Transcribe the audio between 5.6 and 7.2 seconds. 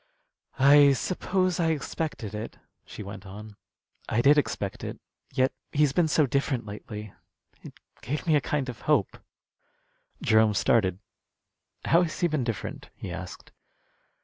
he's been so different lately,